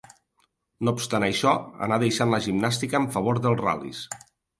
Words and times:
No 0.87 0.93
obstant 0.99 1.25
això, 1.27 1.53
anà 1.87 1.99
deixant 2.03 2.31
la 2.35 2.39
gimnàstica 2.45 2.99
en 3.03 3.07
favor 3.17 3.41
dels 3.45 3.61
ral·lis. 3.61 4.01